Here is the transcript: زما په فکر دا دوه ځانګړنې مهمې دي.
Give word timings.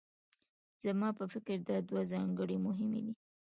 زما 0.83 1.09
په 1.19 1.25
فکر 1.33 1.57
دا 1.69 1.77
دوه 1.89 2.01
ځانګړنې 2.11 2.57
مهمې 2.67 2.99
دي. 3.05 3.13